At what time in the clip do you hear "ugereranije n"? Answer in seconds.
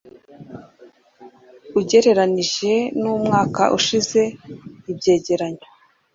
1.79-3.03